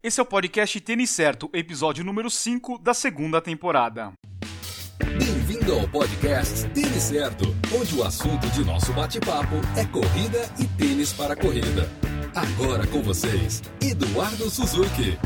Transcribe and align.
Esse 0.00 0.20
é 0.20 0.22
o 0.22 0.26
podcast 0.26 0.80
Tênis 0.80 1.10
Certo, 1.10 1.50
episódio 1.52 2.04
número 2.04 2.30
5 2.30 2.78
da 2.78 2.94
segunda 2.94 3.40
temporada. 3.40 4.12
Bem-vindo 5.00 5.74
ao 5.74 5.88
podcast 5.88 6.68
Tênis 6.68 7.02
Certo, 7.02 7.46
onde 7.76 7.96
o 7.96 8.04
assunto 8.04 8.46
de 8.50 8.64
nosso 8.64 8.92
bate-papo 8.92 9.56
é 9.76 9.84
corrida 9.86 10.48
e 10.60 10.68
tênis 10.78 11.12
para 11.12 11.34
corrida. 11.34 11.90
Agora 12.32 12.86
com 12.86 13.02
vocês, 13.02 13.60
Eduardo 13.82 14.48
Suzuki. 14.48 15.18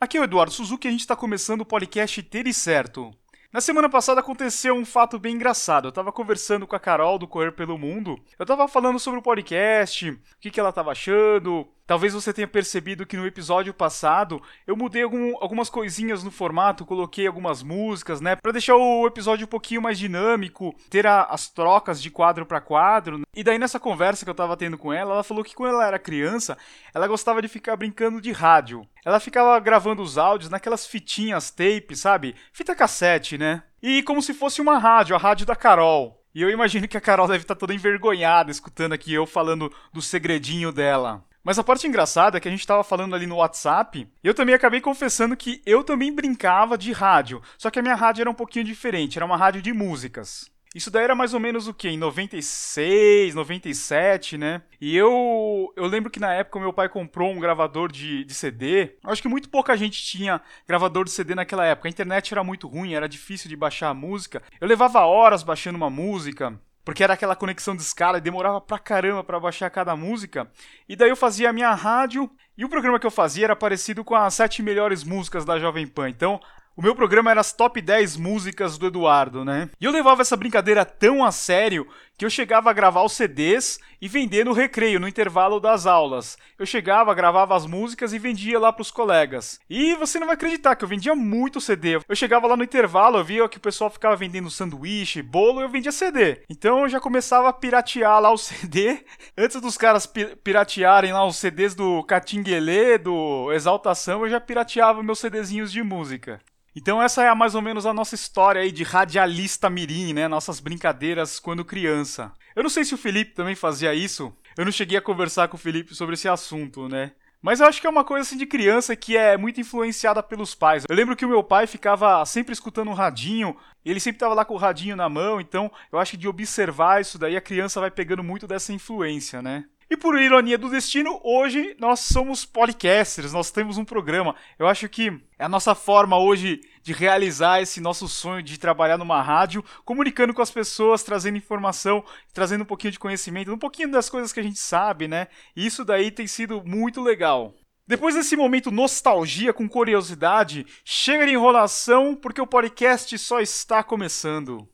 Aqui 0.00 0.16
é 0.16 0.20
o 0.20 0.24
Eduardo 0.24 0.52
Suzuki 0.52 0.88
e 0.88 0.88
a 0.88 0.90
gente 0.90 1.02
está 1.02 1.14
começando 1.14 1.60
o 1.60 1.66
podcast 1.66 2.20
Tênis 2.24 2.56
Certo. 2.56 3.12
Na 3.52 3.60
semana 3.60 3.88
passada 3.88 4.20
aconteceu 4.20 4.74
um 4.74 4.84
fato 4.84 5.18
bem 5.18 5.34
engraçado. 5.34 5.88
Eu 5.88 5.92
tava 5.92 6.12
conversando 6.12 6.68
com 6.68 6.76
a 6.76 6.80
Carol 6.80 7.18
do 7.18 7.26
Correr 7.26 7.50
pelo 7.50 7.76
Mundo. 7.76 8.16
Eu 8.38 8.46
tava 8.46 8.68
falando 8.68 8.98
sobre 9.00 9.18
o 9.18 9.22
podcast, 9.22 10.08
o 10.08 10.20
que, 10.40 10.52
que 10.52 10.60
ela 10.60 10.72
tava 10.72 10.92
achando. 10.92 11.66
Talvez 11.90 12.14
você 12.14 12.32
tenha 12.32 12.46
percebido 12.46 13.04
que 13.04 13.16
no 13.16 13.26
episódio 13.26 13.74
passado 13.74 14.40
eu 14.64 14.76
mudei 14.76 15.02
algum, 15.02 15.34
algumas 15.40 15.68
coisinhas 15.68 16.22
no 16.22 16.30
formato, 16.30 16.86
coloquei 16.86 17.26
algumas 17.26 17.64
músicas, 17.64 18.20
né, 18.20 18.36
para 18.36 18.52
deixar 18.52 18.76
o 18.76 19.08
episódio 19.08 19.44
um 19.44 19.48
pouquinho 19.48 19.82
mais 19.82 19.98
dinâmico, 19.98 20.72
ter 20.88 21.04
a, 21.04 21.24
as 21.24 21.48
trocas 21.48 22.00
de 22.00 22.08
quadro 22.08 22.46
para 22.46 22.60
quadro. 22.60 23.22
E 23.34 23.42
daí 23.42 23.58
nessa 23.58 23.80
conversa 23.80 24.24
que 24.24 24.30
eu 24.30 24.36
tava 24.36 24.56
tendo 24.56 24.78
com 24.78 24.92
ela, 24.92 25.14
ela 25.14 25.24
falou 25.24 25.42
que 25.42 25.52
quando 25.52 25.74
ela 25.74 25.84
era 25.84 25.98
criança, 25.98 26.56
ela 26.94 27.08
gostava 27.08 27.42
de 27.42 27.48
ficar 27.48 27.74
brincando 27.74 28.20
de 28.20 28.30
rádio. 28.30 28.86
Ela 29.04 29.18
ficava 29.18 29.58
gravando 29.58 30.00
os 30.00 30.16
áudios 30.16 30.48
naquelas 30.48 30.86
fitinhas 30.86 31.50
tape, 31.50 31.96
sabe? 31.96 32.36
Fita 32.52 32.72
cassete, 32.72 33.36
né? 33.36 33.64
E 33.82 34.00
como 34.04 34.22
se 34.22 34.32
fosse 34.32 34.60
uma 34.60 34.78
rádio, 34.78 35.16
a 35.16 35.18
rádio 35.18 35.44
da 35.44 35.56
Carol. 35.56 36.22
E 36.32 36.40
eu 36.40 36.50
imagino 36.50 36.86
que 36.86 36.96
a 36.96 37.00
Carol 37.00 37.26
deve 37.26 37.42
estar 37.42 37.56
tá 37.56 37.58
toda 37.58 37.74
envergonhada 37.74 38.52
escutando 38.52 38.92
aqui 38.92 39.12
eu 39.12 39.26
falando 39.26 39.72
do 39.92 40.00
segredinho 40.00 40.70
dela. 40.70 41.28
Mas 41.42 41.58
a 41.58 41.64
parte 41.64 41.86
engraçada 41.86 42.36
é 42.36 42.40
que 42.40 42.48
a 42.48 42.50
gente 42.50 42.60
estava 42.60 42.84
falando 42.84 43.14
ali 43.14 43.26
no 43.26 43.36
WhatsApp, 43.36 44.06
e 44.22 44.26
eu 44.26 44.34
também 44.34 44.54
acabei 44.54 44.80
confessando 44.80 45.36
que 45.36 45.62
eu 45.64 45.82
também 45.82 46.14
brincava 46.14 46.76
de 46.76 46.92
rádio, 46.92 47.42
só 47.56 47.70
que 47.70 47.78
a 47.78 47.82
minha 47.82 47.94
rádio 47.94 48.22
era 48.22 48.30
um 48.30 48.34
pouquinho 48.34 48.64
diferente, 48.64 49.18
era 49.18 49.24
uma 49.24 49.36
rádio 49.36 49.62
de 49.62 49.72
músicas. 49.72 50.50
Isso 50.72 50.88
daí 50.88 51.02
era 51.02 51.16
mais 51.16 51.34
ou 51.34 51.40
menos 51.40 51.66
o 51.66 51.74
que? 51.74 51.88
Em 51.88 51.98
96, 51.98 53.34
97, 53.34 54.38
né? 54.38 54.62
E 54.80 54.96
eu 54.96 55.72
eu 55.76 55.84
lembro 55.86 56.08
que 56.10 56.20
na 56.20 56.32
época 56.32 56.60
meu 56.60 56.72
pai 56.72 56.88
comprou 56.88 57.32
um 57.32 57.40
gravador 57.40 57.90
de, 57.90 58.24
de 58.24 58.32
CD. 58.32 58.96
Acho 59.02 59.20
que 59.20 59.28
muito 59.28 59.48
pouca 59.48 59.76
gente 59.76 60.00
tinha 60.00 60.40
gravador 60.68 61.04
de 61.04 61.10
CD 61.10 61.34
naquela 61.34 61.66
época. 61.66 61.88
A 61.88 61.90
internet 61.90 62.32
era 62.32 62.44
muito 62.44 62.68
ruim, 62.68 62.94
era 62.94 63.08
difícil 63.08 63.48
de 63.48 63.56
baixar 63.56 63.88
a 63.88 63.94
música. 63.94 64.42
Eu 64.60 64.68
levava 64.68 65.00
horas 65.00 65.42
baixando 65.42 65.76
uma 65.76 65.90
música. 65.90 66.56
Porque 66.84 67.04
era 67.04 67.14
aquela 67.14 67.36
conexão 67.36 67.76
de 67.76 67.82
escala 67.82 68.18
e 68.18 68.22
demorava 68.22 68.60
pra 68.60 68.78
caramba 68.78 69.22
pra 69.22 69.38
baixar 69.38 69.70
cada 69.70 69.94
música. 69.94 70.50
E 70.88 70.96
daí 70.96 71.10
eu 71.10 71.16
fazia 71.16 71.50
a 71.50 71.52
minha 71.52 71.74
rádio. 71.74 72.30
E 72.56 72.64
o 72.64 72.68
programa 72.68 72.98
que 72.98 73.06
eu 73.06 73.10
fazia 73.10 73.44
era 73.44 73.56
parecido 73.56 74.04
com 74.04 74.14
as 74.14 74.34
sete 74.34 74.62
melhores 74.62 75.04
músicas 75.04 75.44
da 75.44 75.58
Jovem 75.58 75.86
Pan. 75.86 76.08
Então 76.08 76.40
o 76.76 76.82
meu 76.82 76.94
programa 76.94 77.30
era 77.30 77.40
as 77.40 77.52
top 77.52 77.78
10 77.78 78.16
músicas 78.16 78.78
do 78.78 78.86
Eduardo, 78.86 79.44
né? 79.44 79.68
E 79.78 79.84
eu 79.84 79.92
levava 79.92 80.22
essa 80.22 80.36
brincadeira 80.36 80.82
tão 80.82 81.22
a 81.22 81.30
sério 81.30 81.86
que 82.20 82.26
eu 82.26 82.28
chegava 82.28 82.68
a 82.68 82.74
gravar 82.74 83.02
os 83.02 83.14
CDs 83.14 83.80
e 83.98 84.06
vender 84.06 84.44
no 84.44 84.52
recreio, 84.52 85.00
no 85.00 85.08
intervalo 85.08 85.58
das 85.58 85.86
aulas. 85.86 86.36
Eu 86.58 86.66
chegava, 86.66 87.14
gravava 87.14 87.56
as 87.56 87.64
músicas 87.64 88.12
e 88.12 88.18
vendia 88.18 88.58
lá 88.58 88.70
pros 88.70 88.90
colegas. 88.90 89.58
E 89.70 89.94
você 89.94 90.18
não 90.18 90.26
vai 90.26 90.34
acreditar 90.34 90.76
que 90.76 90.84
eu 90.84 90.88
vendia 90.88 91.14
muito 91.14 91.62
CD. 91.62 91.98
Eu 92.06 92.14
chegava 92.14 92.46
lá 92.46 92.58
no 92.58 92.62
intervalo, 92.62 93.16
eu 93.16 93.24
via 93.24 93.48
que 93.48 93.56
o 93.56 93.60
pessoal 93.60 93.88
ficava 93.88 94.16
vendendo 94.16 94.50
sanduíche, 94.50 95.22
bolo, 95.22 95.62
eu 95.62 95.70
vendia 95.70 95.90
CD. 95.90 96.42
Então 96.50 96.80
eu 96.80 96.90
já 96.90 97.00
começava 97.00 97.48
a 97.48 97.54
piratear 97.54 98.20
lá 98.20 98.30
o 98.30 98.36
CD. 98.36 99.02
Antes 99.34 99.58
dos 99.58 99.78
caras 99.78 100.06
piratearem 100.44 101.14
lá 101.14 101.24
os 101.24 101.36
CDs 101.36 101.74
do 101.74 102.04
Catinguelê, 102.04 102.98
do 102.98 103.50
Exaltação, 103.50 104.26
eu 104.26 104.30
já 104.30 104.38
pirateava 104.38 105.02
meus 105.02 105.20
CDzinhos 105.20 105.72
de 105.72 105.82
música. 105.82 106.38
Então 106.74 107.02
essa 107.02 107.22
é 107.22 107.34
mais 107.34 107.54
ou 107.54 107.62
menos 107.62 107.84
a 107.84 107.92
nossa 107.92 108.14
história 108.14 108.62
aí 108.62 108.70
de 108.70 108.84
radialista 108.84 109.68
mirim, 109.68 110.12
né? 110.12 110.28
Nossas 110.28 110.60
brincadeiras 110.60 111.40
quando 111.40 111.64
criança. 111.64 112.32
Eu 112.54 112.62
não 112.62 112.70
sei 112.70 112.84
se 112.84 112.94
o 112.94 112.98
Felipe 112.98 113.34
também 113.34 113.54
fazia 113.54 113.94
isso. 113.94 114.32
Eu 114.56 114.64
não 114.64 114.72
cheguei 114.72 114.96
a 114.96 115.02
conversar 115.02 115.48
com 115.48 115.56
o 115.56 115.60
Felipe 115.60 115.94
sobre 115.94 116.14
esse 116.14 116.28
assunto, 116.28 116.88
né? 116.88 117.12
Mas 117.42 117.60
eu 117.60 117.66
acho 117.66 117.80
que 117.80 117.86
é 117.86 117.90
uma 117.90 118.04
coisa 118.04 118.22
assim 118.22 118.36
de 118.36 118.44
criança 118.44 118.94
que 118.94 119.16
é 119.16 119.36
muito 119.36 119.60
influenciada 119.60 120.22
pelos 120.22 120.54
pais. 120.54 120.84
Eu 120.88 120.94
lembro 120.94 121.16
que 121.16 121.24
o 121.24 121.28
meu 121.28 121.42
pai 121.42 121.66
ficava 121.66 122.24
sempre 122.26 122.52
escutando 122.52 122.88
um 122.88 122.94
radinho, 122.94 123.56
ele 123.82 123.98
sempre 123.98 124.16
estava 124.16 124.34
lá 124.34 124.44
com 124.44 124.54
o 124.54 124.58
radinho 124.58 124.94
na 124.94 125.08
mão, 125.08 125.40
então 125.40 125.72
eu 125.90 125.98
acho 125.98 126.12
que 126.12 126.16
de 126.18 126.28
observar 126.28 127.00
isso 127.00 127.18
daí 127.18 127.36
a 127.36 127.40
criança 127.40 127.80
vai 127.80 127.90
pegando 127.90 128.22
muito 128.22 128.46
dessa 128.46 128.74
influência, 128.74 129.40
né? 129.40 129.64
E 129.92 129.96
por 129.96 130.16
ironia 130.16 130.56
do 130.56 130.70
destino, 130.70 131.20
hoje 131.24 131.74
nós 131.76 131.98
somos 131.98 132.44
podcasters, 132.44 133.32
nós 133.32 133.50
temos 133.50 133.76
um 133.76 133.84
programa. 133.84 134.36
Eu 134.56 134.68
acho 134.68 134.88
que 134.88 135.08
é 135.36 135.44
a 135.44 135.48
nossa 135.48 135.74
forma 135.74 136.16
hoje 136.16 136.60
de 136.80 136.92
realizar 136.92 137.60
esse 137.60 137.80
nosso 137.80 138.06
sonho 138.08 138.40
de 138.40 138.56
trabalhar 138.56 138.96
numa 138.96 139.20
rádio, 139.20 139.64
comunicando 139.84 140.32
com 140.32 140.40
as 140.40 140.50
pessoas, 140.52 141.02
trazendo 141.02 141.38
informação, 141.38 142.04
trazendo 142.32 142.62
um 142.62 142.66
pouquinho 142.66 142.92
de 142.92 143.00
conhecimento, 143.00 143.52
um 143.52 143.58
pouquinho 143.58 143.90
das 143.90 144.08
coisas 144.08 144.32
que 144.32 144.38
a 144.38 144.44
gente 144.44 144.60
sabe, 144.60 145.08
né? 145.08 145.26
E 145.56 145.66
isso 145.66 145.84
daí 145.84 146.12
tem 146.12 146.28
sido 146.28 146.62
muito 146.64 147.00
legal. 147.02 147.52
Depois 147.84 148.14
desse 148.14 148.36
momento 148.36 148.70
nostalgia 148.70 149.52
com 149.52 149.68
curiosidade, 149.68 150.64
chega 150.84 151.26
de 151.26 151.32
enrolação 151.32 152.14
porque 152.14 152.40
o 152.40 152.46
podcast 152.46 153.18
só 153.18 153.40
está 153.40 153.82
começando. 153.82 154.68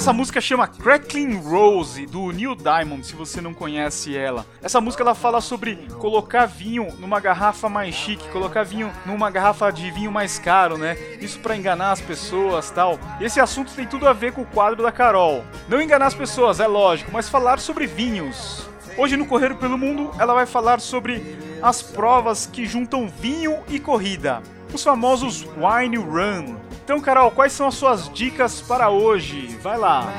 Essa 0.00 0.14
música 0.14 0.40
chama 0.40 0.66
Crackling 0.66 1.36
Rose, 1.42 2.06
do 2.06 2.32
Neil 2.32 2.54
Diamond, 2.54 3.06
se 3.06 3.14
você 3.14 3.38
não 3.38 3.52
conhece 3.52 4.16
ela. 4.16 4.46
Essa 4.62 4.80
música 4.80 5.02
ela 5.02 5.14
fala 5.14 5.42
sobre 5.42 5.76
colocar 5.98 6.46
vinho 6.46 6.88
numa 6.98 7.20
garrafa 7.20 7.68
mais 7.68 7.94
chique, 7.94 8.26
colocar 8.30 8.62
vinho 8.62 8.90
numa 9.04 9.30
garrafa 9.30 9.70
de 9.70 9.90
vinho 9.90 10.10
mais 10.10 10.38
caro, 10.38 10.78
né? 10.78 10.96
Isso 11.20 11.38
para 11.40 11.54
enganar 11.54 11.90
as 11.90 12.00
pessoas 12.00 12.70
tal. 12.70 12.98
Esse 13.20 13.40
assunto 13.40 13.74
tem 13.74 13.86
tudo 13.86 14.08
a 14.08 14.14
ver 14.14 14.32
com 14.32 14.40
o 14.40 14.46
quadro 14.46 14.82
da 14.82 14.90
Carol. 14.90 15.44
Não 15.68 15.82
enganar 15.82 16.06
as 16.06 16.14
pessoas, 16.14 16.60
é 16.60 16.66
lógico, 16.66 17.10
mas 17.12 17.28
falar 17.28 17.58
sobre 17.58 17.86
vinhos. 17.86 18.66
Hoje 18.96 19.18
no 19.18 19.26
Correio 19.26 19.56
pelo 19.56 19.76
Mundo 19.76 20.12
ela 20.18 20.32
vai 20.32 20.46
falar 20.46 20.80
sobre 20.80 21.36
as 21.62 21.82
provas 21.82 22.46
que 22.46 22.64
juntam 22.64 23.06
vinho 23.06 23.58
e 23.68 23.78
corrida, 23.78 24.42
os 24.72 24.82
famosos 24.82 25.46
Wine 25.58 25.98
Run. 25.98 26.56
Então, 26.90 27.00
Carol, 27.00 27.30
quais 27.30 27.52
são 27.52 27.68
as 27.68 27.76
suas 27.76 28.12
dicas 28.12 28.60
para 28.60 28.90
hoje? 28.90 29.56
Vai 29.62 29.78
lá. 29.78 30.12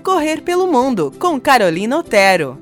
Correr 0.00 0.40
pelo 0.42 0.68
Mundo, 0.68 1.12
com 1.18 1.40
Carolina 1.40 1.98
Otero. 1.98 2.56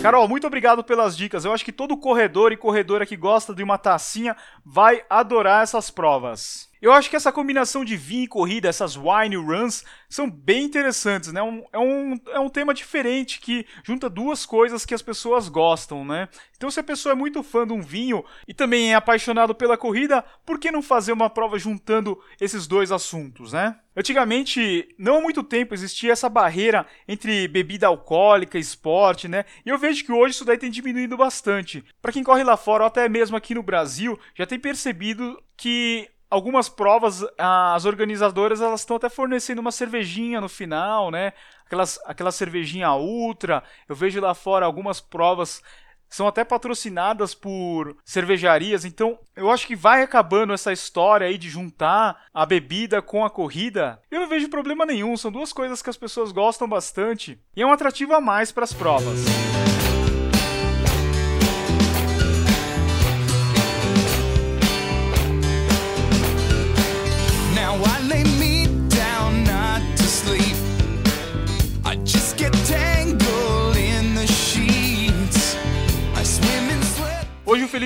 Carol, 0.01 0.27
muito 0.27 0.45
obrigado 0.45 0.83
pelas 0.83 1.15
dicas. 1.15 1.45
Eu 1.45 1.53
acho 1.53 1.63
que 1.63 1.71
todo 1.71 1.95
corredor 1.95 2.51
e 2.51 2.57
corredora 2.57 3.05
que 3.05 3.15
gosta 3.15 3.55
de 3.55 3.63
uma 3.63 3.77
tacinha 3.77 4.35
vai 4.65 5.05
adorar 5.09 5.63
essas 5.63 5.89
provas. 5.89 6.67
Eu 6.83 6.91
acho 6.91 7.09
que 7.09 7.15
essa 7.15 7.31
combinação 7.31 7.85
de 7.85 7.95
vinho 7.95 8.25
e 8.25 8.27
corrida, 8.27 8.67
essas 8.67 8.97
wine 8.97 9.37
runs, 9.37 9.85
são 10.09 10.29
bem 10.29 10.65
interessantes, 10.65 11.31
né? 11.31 11.41
Um, 11.41 11.63
é, 11.71 11.79
um, 11.79 12.19
é 12.27 12.39
um 12.41 12.49
tema 12.49 12.73
diferente 12.73 13.39
que 13.39 13.65
junta 13.85 14.09
duas 14.09 14.45
coisas 14.45 14.85
que 14.85 14.93
as 14.93 15.01
pessoas 15.01 15.47
gostam, 15.47 16.03
né? 16.03 16.27
Então, 16.57 16.69
se 16.69 16.81
a 16.81 16.83
pessoa 16.83 17.13
é 17.13 17.15
muito 17.15 17.41
fã 17.41 17.65
de 17.65 17.71
um 17.71 17.81
vinho 17.81 18.21
e 18.45 18.53
também 18.53 18.91
é 18.91 18.95
apaixonado 18.95 19.55
pela 19.55 19.77
corrida, 19.77 20.25
por 20.45 20.59
que 20.59 20.71
não 20.71 20.81
fazer 20.81 21.13
uma 21.13 21.29
prova 21.29 21.57
juntando 21.57 22.19
esses 22.37 22.67
dois 22.67 22.91
assuntos, 22.91 23.53
né? 23.53 23.77
Antigamente, 23.95 24.93
não 24.97 25.19
há 25.19 25.21
muito 25.21 25.41
tempo, 25.41 25.73
existia 25.73 26.11
essa 26.11 26.27
barreira 26.27 26.85
entre 27.07 27.47
bebida 27.47 27.87
alcoólica 27.87 28.57
e 28.57 28.61
esporte, 28.61 29.29
né? 29.29 29.45
E 29.65 29.69
eu 29.69 29.77
vejo 29.77 30.03
que 30.03 30.11
hoje 30.11 30.35
isso 30.35 30.43
daí 30.43 30.57
tem 30.57 30.69
diminuído 30.69 31.15
bastante. 31.15 31.81
Para 32.01 32.11
quem 32.11 32.23
corre 32.23 32.43
lá 32.43 32.57
fora, 32.57 32.83
ou 32.83 32.87
até 32.87 33.07
mesmo 33.07 33.37
aqui 33.37 33.55
no 33.55 33.63
Brasil, 33.63 34.19
já 34.35 34.45
tem 34.45 34.59
percebido 34.59 35.41
que 35.55 36.09
algumas 36.33 36.67
provas, 36.67 37.23
as 37.37 37.85
organizadoras 37.85 38.59
elas 38.59 38.81
estão 38.81 38.97
até 38.97 39.07
fornecendo 39.07 39.61
uma 39.61 39.71
cervejinha 39.71 40.41
no 40.41 40.49
final, 40.49 41.11
né? 41.11 41.31
Aquelas, 41.65 41.99
aquela 42.05 42.31
cervejinha 42.31 42.91
ultra. 42.93 43.63
Eu 43.87 43.95
vejo 43.95 44.19
lá 44.19 44.33
fora 44.33 44.65
algumas 44.65 44.99
provas 44.99 45.61
são 46.09 46.27
até 46.27 46.43
patrocinadas 46.43 47.33
por 47.33 47.97
cervejarias, 48.05 48.85
então 48.85 49.17
eu 49.35 49.49
acho 49.49 49.65
que 49.65 49.75
vai 49.75 50.03
acabando 50.03 50.53
essa 50.53 50.71
história 50.71 51.25
aí 51.25 51.39
de 51.39 51.49
juntar 51.49 52.25
a 52.31 52.45
bebida 52.45 53.01
com 53.01 53.25
a 53.25 53.31
corrida. 53.31 53.99
Eu 54.11 54.19
não 54.19 54.29
vejo 54.29 54.47
problema 54.47 54.85
nenhum, 54.85 55.17
são 55.17 55.31
duas 55.31 55.51
coisas 55.51 55.81
que 55.81 55.89
as 55.89 55.97
pessoas 55.97 56.31
gostam 56.31 56.69
bastante 56.69 57.39
e 57.55 57.63
é 57.63 57.65
um 57.65 57.73
atrativo 57.73 58.13
a 58.13 58.21
mais 58.21 58.51
para 58.51 58.63
as 58.63 58.73
provas. 58.73 59.21
Hoje 59.25 59.82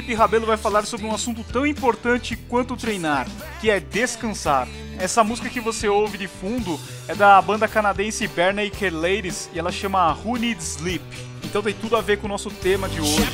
Felipe 0.07 0.21
Rabelo 0.21 0.45
vai 0.45 0.55
falar 0.55 0.85
sobre 0.85 1.05
um 1.05 1.13
assunto 1.13 1.43
tão 1.43 1.67
importante 1.67 2.37
quanto 2.47 2.77
treinar, 2.77 3.27
que 3.59 3.69
é 3.69 3.77
descansar. 3.77 4.65
Essa 4.97 5.21
música 5.21 5.49
que 5.49 5.59
você 5.59 5.89
ouve 5.89 6.17
de 6.17 6.29
fundo 6.29 6.79
é 7.09 7.13
da 7.13 7.41
banda 7.41 7.67
canadense 7.67 8.25
Bare 8.25 8.55
Naked 8.55 8.95
Ladies 8.95 9.49
e 9.53 9.59
ela 9.59 9.69
chama 9.69 10.13
Who 10.13 10.37
Needs 10.37 10.77
Sleep. 10.77 11.03
Então 11.43 11.61
tem 11.61 11.73
tudo 11.73 11.97
a 11.97 12.01
ver 12.01 12.19
com 12.19 12.25
o 12.25 12.29
nosso 12.29 12.49
tema 12.49 12.87
de 12.87 13.01
hoje. 13.01 13.27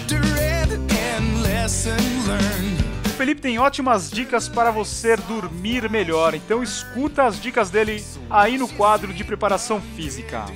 O 3.06 3.10
Felipe 3.10 3.40
tem 3.40 3.60
ótimas 3.60 4.10
dicas 4.10 4.50
para 4.50 4.72
você 4.72 5.16
dormir 5.16 5.88
melhor, 5.92 6.34
então 6.34 6.64
escuta 6.64 7.22
as 7.22 7.40
dicas 7.40 7.70
dele 7.70 8.04
aí 8.32 8.58
no 8.58 8.68
quadro 8.68 9.14
de 9.14 9.24
preparação 9.24 9.80
física. 9.96 10.48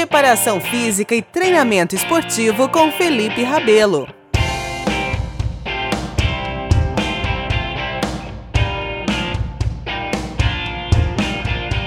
Preparação 0.00 0.58
física 0.62 1.14
e 1.14 1.20
treinamento 1.20 1.94
esportivo 1.94 2.70
com 2.70 2.90
Felipe 2.90 3.42
Rabelo. 3.42 4.08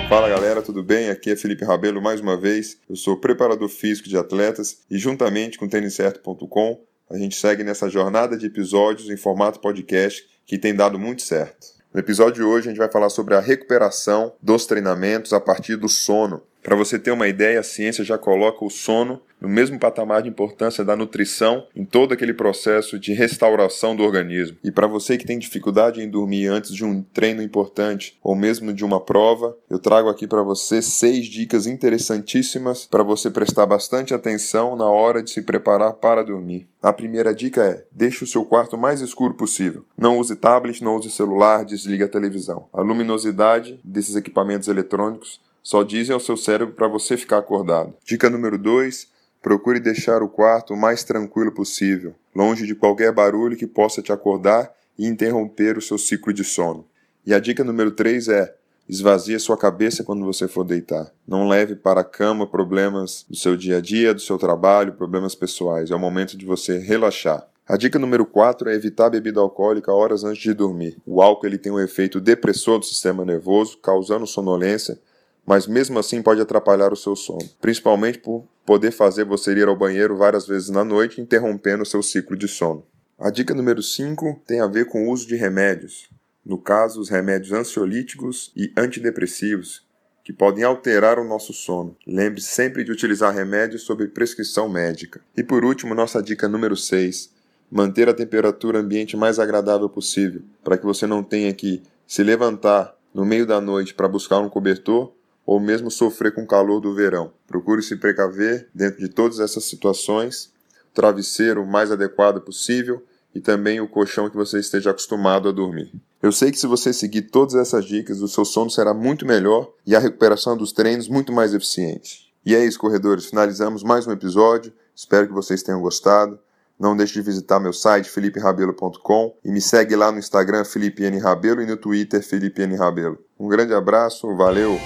Fala 0.07 0.29
galera, 0.29 0.61
tudo 0.61 0.83
bem? 0.83 1.09
Aqui 1.09 1.31
é 1.31 1.35
Felipe 1.35 1.65
Rabelo 1.65 1.99
mais 2.03 2.21
uma 2.21 2.39
vez. 2.39 2.77
Eu 2.87 2.95
sou 2.95 3.17
preparador 3.17 3.67
físico 3.67 4.07
de 4.07 4.15
atletas 4.15 4.83
e 4.91 4.99
juntamente 4.99 5.57
com 5.57 5.67
têniscerto.com 5.67 6.83
a 7.09 7.17
gente 7.17 7.35
segue 7.35 7.63
nessa 7.63 7.89
jornada 7.89 8.37
de 8.37 8.45
episódios 8.45 9.09
em 9.09 9.17
formato 9.17 9.59
podcast 9.59 10.23
que 10.45 10.59
tem 10.59 10.75
dado 10.75 10.99
muito 10.99 11.23
certo. 11.23 11.65
No 11.91 11.99
episódio 11.99 12.35
de 12.35 12.43
hoje 12.43 12.67
a 12.67 12.69
gente 12.69 12.77
vai 12.77 12.91
falar 12.91 13.09
sobre 13.09 13.33
a 13.33 13.39
recuperação 13.39 14.33
dos 14.39 14.67
treinamentos 14.67 15.33
a 15.33 15.39
partir 15.39 15.77
do 15.77 15.89
sono. 15.89 16.43
Para 16.63 16.77
você 16.77 16.97
ter 16.97 17.11
uma 17.11 17.27
ideia, 17.27 17.59
a 17.59 17.63
ciência 17.63 18.05
já 18.05 18.17
coloca 18.17 18.63
o 18.63 18.69
sono 18.69 19.21
no 19.41 19.49
mesmo 19.49 19.77
patamar 19.77 20.21
de 20.21 20.29
importância 20.29 20.85
da 20.85 20.95
nutrição 20.95 21.67
em 21.75 21.83
todo 21.83 22.13
aquele 22.13 22.33
processo 22.33 22.97
de 22.97 23.11
restauração 23.11 23.93
do 23.93 24.01
organismo. 24.01 24.55
E 24.63 24.71
para 24.71 24.87
você 24.87 25.17
que 25.17 25.25
tem 25.25 25.37
dificuldade 25.37 26.01
em 26.01 26.09
dormir 26.09 26.47
antes 26.47 26.73
de 26.73 26.85
um 26.85 27.03
treino 27.03 27.43
importante 27.43 28.17
ou 28.23 28.33
mesmo 28.33 28.71
de 28.71 28.85
uma 28.85 29.01
prova, 29.01 29.57
eu 29.69 29.77
trago 29.77 30.07
aqui 30.07 30.25
para 30.25 30.41
você 30.41 30.81
seis 30.81 31.25
dicas 31.25 31.67
interessantíssimas 31.67 32.85
para 32.85 33.03
você 33.03 33.29
prestar 33.29 33.65
bastante 33.65 34.13
atenção 34.13 34.77
na 34.77 34.89
hora 34.89 35.21
de 35.21 35.31
se 35.31 35.41
preparar 35.41 35.91
para 35.93 36.23
dormir. 36.23 36.69
A 36.81 36.93
primeira 36.93 37.35
dica 37.35 37.61
é: 37.61 37.85
deixe 37.91 38.23
o 38.23 38.27
seu 38.27 38.45
quarto 38.45 38.77
mais 38.77 39.01
escuro 39.01 39.33
possível. 39.33 39.83
Não 39.97 40.17
use 40.17 40.37
tablet, 40.37 40.81
não 40.81 40.95
use 40.95 41.11
celular, 41.11 41.65
desligue 41.65 42.03
a 42.03 42.09
televisão. 42.09 42.69
A 42.71 42.81
luminosidade 42.81 43.81
desses 43.83 44.15
equipamentos 44.15 44.69
eletrônicos 44.69 45.41
só 45.63 45.81
dizem 45.81 46.13
ao 46.13 46.19
seu 46.19 46.35
cérebro 46.35 46.75
para 46.75 46.89
você 46.89 47.15
ficar 47.15 47.37
acordado. 47.37 47.93
Dica 48.05 48.29
número 48.29 48.57
2: 48.57 49.07
procure 49.41 49.79
deixar 49.79 50.21
o 50.21 50.27
quarto 50.27 50.73
o 50.73 50.77
mais 50.77 51.03
tranquilo 51.03 51.53
possível, 51.53 52.13
longe 52.35 52.67
de 52.67 52.75
qualquer 52.75 53.13
barulho 53.13 53.55
que 53.55 53.65
possa 53.65 54.01
te 54.01 54.11
acordar 54.11 54.71
e 54.99 55.07
interromper 55.07 55.77
o 55.77 55.81
seu 55.81 55.97
ciclo 55.97 56.33
de 56.33 56.43
sono. 56.43 56.85
E 57.25 57.33
a 57.33 57.39
dica 57.39 57.63
número 57.63 57.91
3 57.91 58.27
é: 58.27 58.53
esvazie 58.87 59.39
sua 59.39 59.57
cabeça 59.57 60.03
quando 60.03 60.25
você 60.25 60.47
for 60.47 60.65
deitar. 60.65 61.09
Não 61.25 61.47
leve 61.47 61.75
para 61.75 62.01
a 62.01 62.05
cama 62.05 62.45
problemas 62.45 63.25
do 63.29 63.35
seu 63.37 63.55
dia 63.55 63.77
a 63.77 63.81
dia, 63.81 64.13
do 64.13 64.19
seu 64.19 64.37
trabalho, 64.37 64.93
problemas 64.93 65.33
pessoais. 65.33 65.89
É 65.89 65.95
o 65.95 65.99
momento 65.99 66.37
de 66.37 66.45
você 66.45 66.77
relaxar. 66.77 67.47
A 67.65 67.77
dica 67.77 67.97
número 67.97 68.25
4 68.25 68.69
é 68.69 68.75
evitar 68.75 69.09
bebida 69.09 69.39
alcoólica 69.39 69.93
horas 69.93 70.25
antes 70.25 70.43
de 70.43 70.53
dormir. 70.53 70.97
O 71.05 71.21
álcool 71.21 71.47
ele 71.47 71.57
tem 71.57 71.71
um 71.71 71.79
efeito 71.79 72.19
depressor 72.19 72.77
do 72.77 72.85
sistema 72.85 73.23
nervoso, 73.23 73.77
causando 73.77 74.27
sonolência, 74.27 74.99
mas 75.45 75.67
mesmo 75.67 75.99
assim 75.99 76.21
pode 76.21 76.41
atrapalhar 76.41 76.93
o 76.93 76.97
seu 76.97 77.15
sono, 77.15 77.49
principalmente 77.61 78.19
por 78.19 78.45
poder 78.65 78.91
fazer 78.91 79.25
você 79.25 79.53
ir 79.53 79.67
ao 79.67 79.75
banheiro 79.75 80.15
várias 80.15 80.47
vezes 80.47 80.69
na 80.69 80.83
noite, 80.83 81.21
interrompendo 81.21 81.83
o 81.83 81.85
seu 81.85 82.01
ciclo 82.01 82.37
de 82.37 82.47
sono. 82.47 82.85
A 83.19 83.29
dica 83.29 83.53
número 83.53 83.81
5 83.81 84.41
tem 84.47 84.59
a 84.59 84.67
ver 84.67 84.85
com 84.85 85.07
o 85.07 85.11
uso 85.11 85.27
de 85.27 85.35
remédios, 85.35 86.09
no 86.45 86.57
caso, 86.57 86.99
os 86.99 87.09
remédios 87.09 87.53
ansiolíticos 87.53 88.51
e 88.55 88.71
antidepressivos, 88.75 89.85
que 90.23 90.33
podem 90.33 90.63
alterar 90.63 91.17
o 91.17 91.23
nosso 91.23 91.53
sono. 91.53 91.95
Lembre-se 92.05 92.47
sempre 92.47 92.83
de 92.83 92.91
utilizar 92.91 93.33
remédios 93.33 93.83
sob 93.83 94.05
prescrição 94.07 94.67
médica. 94.67 95.21
E 95.35 95.43
por 95.43 95.63
último, 95.63 95.95
nossa 95.95 96.21
dica 96.21 96.47
número 96.47 96.75
6 96.75 97.31
manter 97.71 98.07
a 98.07 98.13
temperatura 98.13 98.79
ambiente 98.79 99.17
mais 99.17 99.39
agradável 99.39 99.89
possível, 99.89 100.43
para 100.63 100.77
que 100.77 100.85
você 100.85 101.07
não 101.07 101.23
tenha 101.23 101.51
que 101.53 101.81
se 102.05 102.21
levantar 102.21 102.95
no 103.11 103.25
meio 103.25 103.47
da 103.47 103.59
noite 103.59 103.95
para 103.95 104.07
buscar 104.07 104.39
um 104.39 104.49
cobertor 104.49 105.11
ou 105.45 105.59
mesmo 105.59 105.91
sofrer 105.91 106.33
com 106.33 106.43
o 106.43 106.47
calor 106.47 106.79
do 106.79 106.95
verão. 106.95 107.33
Procure 107.47 107.81
se 107.81 107.95
precaver 107.97 108.69
dentro 108.73 108.99
de 108.99 109.09
todas 109.09 109.39
essas 109.39 109.65
situações, 109.65 110.51
travesseiro 110.93 111.63
o 111.63 111.67
mais 111.67 111.91
adequado 111.91 112.41
possível 112.41 113.03
e 113.35 113.41
também 113.41 113.81
o 113.81 113.87
colchão 113.87 114.29
que 114.29 114.35
você 114.35 114.59
esteja 114.59 114.91
acostumado 114.91 115.49
a 115.49 115.51
dormir. 115.51 115.91
Eu 116.21 116.31
sei 116.31 116.51
que 116.51 116.59
se 116.59 116.67
você 116.67 116.93
seguir 116.93 117.23
todas 117.23 117.55
essas 117.55 117.83
dicas, 117.85 118.21
o 118.21 118.27
seu 118.27 118.45
sono 118.45 118.69
será 118.69 118.93
muito 118.93 119.25
melhor 119.25 119.69
e 119.85 119.95
a 119.95 119.99
recuperação 119.99 120.55
dos 120.55 120.71
treinos 120.71 121.09
muito 121.09 121.33
mais 121.33 121.53
eficiente. 121.53 122.31
E 122.45 122.55
é 122.55 122.63
isso, 122.63 122.79
corredores. 122.79 123.25
Finalizamos 123.25 123.83
mais 123.83 124.07
um 124.07 124.11
episódio. 124.11 124.71
Espero 124.95 125.27
que 125.27 125.33
vocês 125.33 125.63
tenham 125.63 125.81
gostado. 125.81 126.39
Não 126.79 126.95
deixe 126.95 127.13
de 127.13 127.21
visitar 127.21 127.59
meu 127.59 127.73
site 127.73 128.09
feliperabelo.com 128.09 129.35
e 129.43 129.51
me 129.51 129.61
segue 129.61 129.95
lá 129.95 130.11
no 130.11 130.19
Instagram 130.19 130.65
Felipe 130.65 131.03
N. 131.03 131.19
Rabelo 131.19 131.61
e 131.61 131.65
no 131.65 131.77
Twitter 131.77 132.21
Felipe 132.21 132.61
N. 132.61 132.75
Rabelo. 132.75 133.17
Um 133.39 133.47
grande 133.47 133.73
abraço, 133.73 134.35
valeu! 134.35 134.77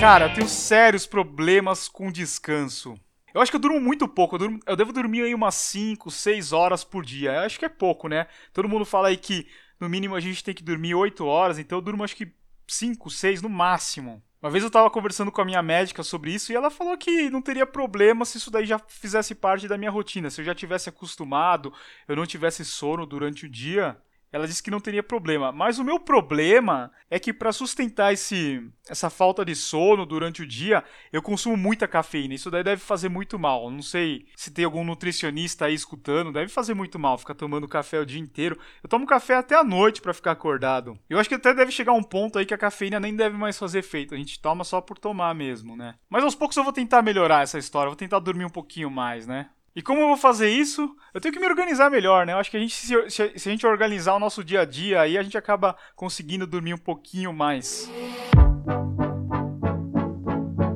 Cara, 0.00 0.26
eu 0.26 0.32
tenho 0.32 0.48
sérios 0.48 1.06
problemas 1.06 1.88
com 1.88 2.12
descanso. 2.12 2.96
Eu 3.34 3.40
acho 3.40 3.50
que 3.50 3.56
eu 3.56 3.60
durmo 3.60 3.80
muito 3.80 4.06
pouco. 4.06 4.36
Eu, 4.36 4.38
durmo, 4.38 4.60
eu, 4.64 4.76
devo 4.76 4.92
dormir 4.92 5.22
aí 5.22 5.34
umas 5.34 5.56
5, 5.56 6.08
6 6.08 6.52
horas 6.52 6.84
por 6.84 7.04
dia. 7.04 7.32
Eu 7.32 7.40
acho 7.40 7.58
que 7.58 7.64
é 7.64 7.68
pouco, 7.68 8.06
né? 8.06 8.28
Todo 8.52 8.68
mundo 8.68 8.84
fala 8.84 9.08
aí 9.08 9.16
que 9.16 9.48
no 9.80 9.88
mínimo 9.88 10.14
a 10.14 10.20
gente 10.20 10.44
tem 10.44 10.54
que 10.54 10.62
dormir 10.62 10.94
8 10.94 11.26
horas, 11.26 11.58
então 11.58 11.78
eu 11.78 11.82
durmo 11.82 12.04
acho 12.04 12.14
que 12.14 12.32
5, 12.68 13.10
6 13.10 13.42
no 13.42 13.48
máximo. 13.48 14.22
Uma 14.40 14.50
vez 14.50 14.62
eu 14.62 14.70
tava 14.70 14.88
conversando 14.88 15.32
com 15.32 15.40
a 15.40 15.44
minha 15.44 15.60
médica 15.62 16.04
sobre 16.04 16.32
isso 16.32 16.52
e 16.52 16.54
ela 16.54 16.70
falou 16.70 16.96
que 16.96 17.28
não 17.28 17.42
teria 17.42 17.66
problema 17.66 18.24
se 18.24 18.38
isso 18.38 18.52
daí 18.52 18.66
já 18.66 18.78
fizesse 18.78 19.34
parte 19.34 19.66
da 19.66 19.76
minha 19.76 19.90
rotina. 19.90 20.30
Se 20.30 20.40
eu 20.40 20.44
já 20.44 20.54
tivesse 20.54 20.88
acostumado, 20.88 21.72
eu 22.06 22.14
não 22.14 22.24
tivesse 22.24 22.64
sono 22.64 23.04
durante 23.04 23.46
o 23.46 23.48
dia, 23.48 24.00
ela 24.32 24.46
disse 24.46 24.62
que 24.62 24.70
não 24.70 24.80
teria 24.80 25.02
problema. 25.02 25.50
Mas 25.50 25.78
o 25.78 25.84
meu 25.84 25.98
problema 25.98 26.90
é 27.10 27.18
que 27.18 27.32
para 27.32 27.52
sustentar 27.52 28.12
esse, 28.12 28.62
essa 28.88 29.08
falta 29.08 29.44
de 29.44 29.54
sono 29.54 30.04
durante 30.04 30.42
o 30.42 30.46
dia, 30.46 30.84
eu 31.12 31.22
consumo 31.22 31.56
muita 31.56 31.88
cafeína. 31.88 32.34
Isso 32.34 32.50
daí 32.50 32.62
deve 32.62 32.82
fazer 32.82 33.08
muito 33.08 33.38
mal. 33.38 33.70
Não 33.70 33.82
sei 33.82 34.26
se 34.36 34.50
tem 34.50 34.64
algum 34.64 34.84
nutricionista 34.84 35.66
aí 35.66 35.74
escutando, 35.74 36.32
deve 36.32 36.50
fazer 36.50 36.74
muito 36.74 36.98
mal 36.98 37.16
ficar 37.18 37.34
tomando 37.34 37.66
café 37.68 37.98
o 37.98 38.06
dia 38.06 38.20
inteiro. 38.20 38.58
Eu 38.82 38.88
tomo 38.88 39.06
café 39.06 39.36
até 39.36 39.54
a 39.54 39.64
noite 39.64 40.00
para 40.00 40.14
ficar 40.14 40.32
acordado. 40.32 40.98
Eu 41.08 41.18
acho 41.18 41.28
que 41.28 41.34
até 41.34 41.54
deve 41.54 41.72
chegar 41.72 41.92
um 41.92 42.02
ponto 42.02 42.38
aí 42.38 42.46
que 42.46 42.54
a 42.54 42.58
cafeína 42.58 43.00
nem 43.00 43.14
deve 43.14 43.36
mais 43.36 43.58
fazer 43.58 43.78
efeito. 43.78 44.14
A 44.14 44.18
gente 44.18 44.40
toma 44.40 44.64
só 44.64 44.80
por 44.80 44.98
tomar 44.98 45.34
mesmo, 45.34 45.76
né? 45.76 45.94
Mas 46.08 46.24
aos 46.24 46.34
poucos 46.34 46.56
eu 46.56 46.64
vou 46.64 46.72
tentar 46.72 47.02
melhorar 47.02 47.42
essa 47.42 47.58
história. 47.58 47.88
Vou 47.88 47.96
tentar 47.96 48.18
dormir 48.18 48.44
um 48.44 48.50
pouquinho 48.50 48.90
mais, 48.90 49.26
né? 49.26 49.48
E 49.74 49.82
como 49.82 50.00
eu 50.00 50.08
vou 50.08 50.16
fazer 50.16 50.48
isso? 50.50 50.94
Eu 51.14 51.20
tenho 51.20 51.32
que 51.32 51.40
me 51.40 51.46
organizar 51.46 51.90
melhor, 51.90 52.26
né? 52.26 52.32
Eu 52.32 52.38
acho 52.38 52.50
que 52.50 52.56
a 52.56 52.60
gente, 52.60 52.74
se, 52.74 53.10
se, 53.10 53.32
se 53.36 53.48
a 53.48 53.52
gente 53.52 53.66
organizar 53.66 54.14
o 54.14 54.18
nosso 54.18 54.42
dia 54.42 54.62
a 54.62 54.64
dia, 54.64 55.00
aí 55.00 55.16
a 55.16 55.22
gente 55.22 55.38
acaba 55.38 55.76
conseguindo 55.94 56.46
dormir 56.46 56.74
um 56.74 56.78
pouquinho 56.78 57.32
mais. 57.32 57.90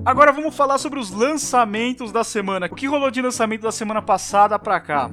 Agora 0.05 0.33
vamos 0.33 0.55
falar 0.55 0.79
sobre 0.79 0.99
os 0.99 1.11
lançamentos 1.11 2.13
da 2.13 2.25
semana. 2.25 2.67
O 2.67 2.75
que 2.75 2.87
rolou 2.87 3.11
de 3.11 3.23
lançamento 3.23 3.63
da 3.63 3.73
semana 3.73 4.03
passada 4.03 4.59
pra 4.59 4.81
cá? 4.81 5.11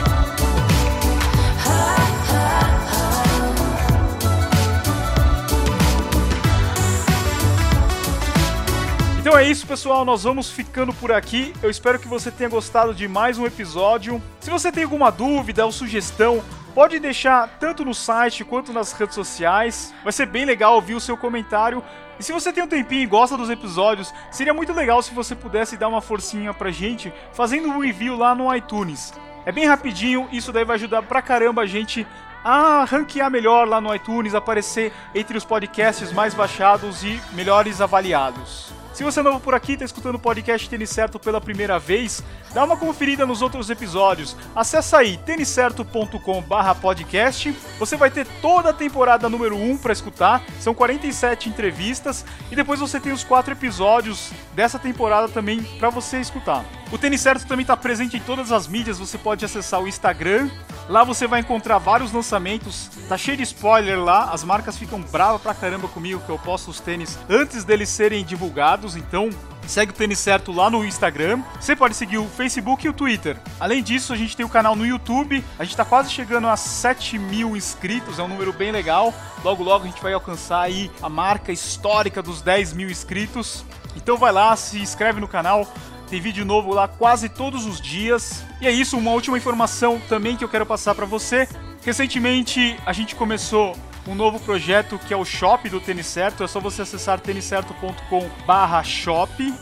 Então 9.36 9.44
é 9.44 9.50
isso, 9.50 9.66
pessoal. 9.66 10.02
Nós 10.02 10.22
vamos 10.22 10.50
ficando 10.50 10.94
por 10.94 11.12
aqui. 11.12 11.52
Eu 11.62 11.68
espero 11.68 11.98
que 11.98 12.08
você 12.08 12.30
tenha 12.30 12.48
gostado 12.48 12.94
de 12.94 13.06
mais 13.06 13.36
um 13.36 13.44
episódio. 13.44 14.22
Se 14.40 14.48
você 14.48 14.72
tem 14.72 14.84
alguma 14.84 15.12
dúvida 15.12 15.66
ou 15.66 15.70
sugestão, 15.70 16.42
pode 16.74 16.98
deixar 16.98 17.46
tanto 17.60 17.84
no 17.84 17.94
site 17.94 18.46
quanto 18.46 18.72
nas 18.72 18.92
redes 18.92 19.14
sociais. 19.14 19.92
Vai 20.02 20.10
ser 20.10 20.24
bem 20.24 20.46
legal 20.46 20.76
ouvir 20.76 20.94
o 20.94 21.00
seu 21.00 21.18
comentário. 21.18 21.84
E 22.18 22.22
se 22.22 22.32
você 22.32 22.50
tem 22.50 22.64
um 22.64 22.66
tempinho 22.66 23.02
e 23.02 23.06
gosta 23.06 23.36
dos 23.36 23.50
episódios, 23.50 24.10
seria 24.30 24.54
muito 24.54 24.72
legal 24.72 25.02
se 25.02 25.12
você 25.12 25.34
pudesse 25.34 25.76
dar 25.76 25.88
uma 25.88 26.00
forcinha 26.00 26.54
pra 26.54 26.70
gente 26.70 27.12
fazendo 27.34 27.68
um 27.68 27.78
review 27.78 28.16
lá 28.16 28.34
no 28.34 28.54
iTunes. 28.56 29.12
É 29.44 29.52
bem 29.52 29.66
rapidinho, 29.66 30.26
isso 30.32 30.50
daí 30.50 30.64
vai 30.64 30.76
ajudar 30.76 31.02
pra 31.02 31.20
caramba 31.20 31.60
a 31.60 31.66
gente 31.66 32.06
a 32.42 32.86
ranquear 32.86 33.30
melhor 33.30 33.68
lá 33.68 33.82
no 33.82 33.94
iTunes, 33.94 34.34
aparecer 34.34 34.94
entre 35.14 35.36
os 35.36 35.44
podcasts 35.44 36.10
mais 36.10 36.32
baixados 36.32 37.04
e 37.04 37.20
melhores 37.34 37.82
avaliados. 37.82 38.85
Se 38.96 39.04
você 39.04 39.20
é 39.20 39.22
novo 39.22 39.38
por 39.40 39.54
aqui, 39.54 39.74
está 39.74 39.84
escutando 39.84 40.14
o 40.14 40.18
podcast 40.18 40.70
Tênis 40.70 40.88
Certo 40.88 41.20
pela 41.20 41.38
primeira 41.38 41.78
vez, 41.78 42.24
dá 42.54 42.64
uma 42.64 42.78
conferida 42.78 43.26
nos 43.26 43.42
outros 43.42 43.68
episódios. 43.68 44.34
Acesse 44.54 44.96
aí 44.96 45.18
têniscerto.com/podcast. 45.18 47.54
Você 47.78 47.94
vai 47.94 48.10
ter 48.10 48.26
toda 48.40 48.70
a 48.70 48.72
temporada 48.72 49.28
número 49.28 49.54
1 49.54 49.76
para 49.76 49.92
escutar. 49.92 50.42
São 50.58 50.72
47 50.72 51.50
entrevistas 51.50 52.24
e 52.50 52.56
depois 52.56 52.80
você 52.80 52.98
tem 52.98 53.12
os 53.12 53.22
quatro 53.22 53.52
episódios 53.52 54.30
dessa 54.54 54.78
temporada 54.78 55.28
também 55.28 55.62
para 55.78 55.90
você 55.90 56.18
escutar. 56.18 56.64
O 56.90 56.96
Tênis 56.96 57.20
Certo 57.20 57.46
também 57.46 57.64
está 57.64 57.76
presente 57.76 58.16
em 58.16 58.20
todas 58.20 58.50
as 58.52 58.68
mídias. 58.68 58.98
Você 58.98 59.18
pode 59.18 59.44
acessar 59.44 59.82
o 59.82 59.88
Instagram. 59.88 60.48
Lá 60.88 61.02
você 61.02 61.26
vai 61.26 61.40
encontrar 61.40 61.78
vários 61.78 62.12
lançamentos. 62.12 62.88
Tá 63.08 63.18
cheio 63.18 63.36
de 63.36 63.42
spoiler 63.42 64.00
lá. 64.00 64.30
As 64.30 64.44
marcas 64.44 64.78
ficam 64.78 65.02
bravas 65.02 65.42
pra 65.42 65.52
caramba 65.52 65.88
comigo 65.88 66.22
que 66.24 66.30
eu 66.30 66.38
posto 66.38 66.70
os 66.70 66.78
tênis 66.78 67.18
antes 67.28 67.64
deles 67.64 67.88
serem 67.88 68.24
divulgados. 68.24 68.85
Então 68.94 69.30
Segue 69.66 69.90
o 69.90 69.94
Tênis 69.94 70.20
Certo 70.20 70.52
lá 70.52 70.70
no 70.70 70.84
Instagram. 70.84 71.42
Você 71.60 71.74
pode 71.74 71.96
seguir 71.96 72.18
o 72.18 72.28
Facebook 72.28 72.86
e 72.86 72.88
o 72.88 72.92
Twitter. 72.92 73.36
Além 73.58 73.82
disso, 73.82 74.12
a 74.12 74.16
gente 74.16 74.36
tem 74.36 74.46
o 74.46 74.48
canal 74.48 74.76
no 74.76 74.86
YouTube. 74.86 75.44
A 75.58 75.64
gente 75.64 75.72
está 75.72 75.84
quase 75.84 76.10
chegando 76.10 76.46
a 76.46 76.56
7 76.56 77.18
mil 77.18 77.56
inscritos, 77.56 78.18
é 78.18 78.22
um 78.22 78.28
número 78.28 78.52
bem 78.52 78.70
legal. 78.70 79.12
Logo, 79.42 79.64
logo 79.64 79.84
a 79.84 79.88
gente 79.88 80.00
vai 80.00 80.12
alcançar 80.12 80.60
aí 80.60 80.90
a 81.02 81.08
marca 81.08 81.52
histórica 81.52 82.22
dos 82.22 82.40
10 82.42 82.74
mil 82.74 82.88
inscritos. 82.88 83.64
Então 83.96 84.16
vai 84.16 84.30
lá, 84.30 84.54
se 84.54 84.78
inscreve 84.78 85.20
no 85.20 85.28
canal. 85.28 85.66
Tem 86.08 86.20
vídeo 86.20 86.44
novo 86.44 86.72
lá 86.72 86.86
quase 86.86 87.28
todos 87.28 87.66
os 87.66 87.80
dias. 87.80 88.44
E 88.60 88.68
é 88.68 88.70
isso, 88.70 88.96
uma 88.96 89.10
última 89.10 89.36
informação 89.36 90.00
também 90.08 90.36
que 90.36 90.44
eu 90.44 90.48
quero 90.48 90.64
passar 90.64 90.94
para 90.94 91.06
você. 91.06 91.48
Recentemente 91.84 92.76
a 92.86 92.92
gente 92.92 93.16
começou 93.16 93.76
um 94.06 94.14
novo 94.14 94.40
projeto 94.40 94.98
que 94.98 95.12
é 95.12 95.16
o 95.16 95.24
Shop 95.24 95.68
do 95.68 95.80
Tênis 95.80 96.06
Certo. 96.06 96.44
É 96.44 96.46
só 96.46 96.60
você 96.60 96.82
acessar 96.82 97.18
têniscerto.com/shop. 97.20 99.54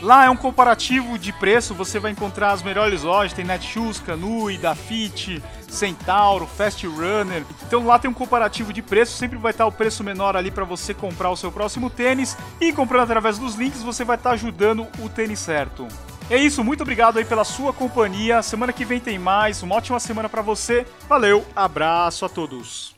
Lá 0.00 0.26
é 0.26 0.30
um 0.30 0.36
comparativo 0.36 1.18
de 1.18 1.32
preço, 1.32 1.74
você 1.74 1.98
vai 1.98 2.12
encontrar 2.12 2.52
as 2.52 2.62
melhores 2.62 3.02
lojas, 3.02 3.32
tem 3.32 3.44
Netshoes, 3.44 3.98
Canui, 3.98 4.56
Dafit, 4.56 5.42
Centauro, 5.68 6.46
Fast 6.46 6.86
Runner. 6.86 7.44
Então 7.66 7.84
lá 7.84 7.98
tem 7.98 8.08
um 8.08 8.14
comparativo 8.14 8.72
de 8.72 8.80
preço, 8.80 9.16
sempre 9.16 9.36
vai 9.36 9.50
estar 9.50 9.66
o 9.66 9.72
preço 9.72 10.04
menor 10.04 10.36
ali 10.36 10.52
para 10.52 10.64
você 10.64 10.94
comprar 10.94 11.30
o 11.30 11.36
seu 11.36 11.50
próximo 11.50 11.90
tênis 11.90 12.36
e 12.60 12.72
comprando 12.72 13.02
através 13.02 13.38
dos 13.38 13.56
links 13.56 13.82
você 13.82 14.04
vai 14.04 14.16
estar 14.16 14.30
ajudando 14.30 14.86
o 15.00 15.08
tênis 15.08 15.40
certo. 15.40 15.88
É 16.30 16.36
isso, 16.36 16.62
muito 16.62 16.82
obrigado 16.82 17.18
aí 17.18 17.24
pela 17.24 17.42
sua 17.42 17.72
companhia. 17.72 18.42
Semana 18.42 18.72
que 18.72 18.84
vem 18.84 19.00
tem 19.00 19.18
mais. 19.18 19.62
Uma 19.62 19.76
ótima 19.76 19.98
semana 19.98 20.28
para 20.28 20.42
você. 20.42 20.86
Valeu, 21.08 21.44
abraço 21.56 22.24
a 22.24 22.28
todos. 22.28 22.97